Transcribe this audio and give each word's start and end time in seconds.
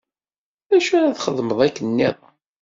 D 0.69 0.71
acu 0.77 0.91
ara 0.97 1.17
txedmeḍ 1.17 1.59
akken 1.67 1.85
nniḍen? 1.89 2.31